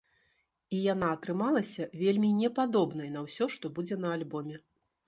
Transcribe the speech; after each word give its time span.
І 0.77 0.79
яна 0.93 1.09
атрымалася 1.17 1.87
вельмі 2.01 2.35
не 2.41 2.49
падобнай 2.61 3.09
на 3.19 3.25
ўсё, 3.29 3.51
што 3.59 3.65
будзе 3.79 3.95
на 4.09 4.19
альбоме. 4.21 4.57